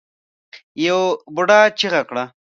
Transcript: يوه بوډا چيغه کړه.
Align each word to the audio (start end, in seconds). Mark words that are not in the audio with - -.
يوه 0.85 1.07
بوډا 1.33 1.59
چيغه 1.79 2.01
کړه. 2.09 2.23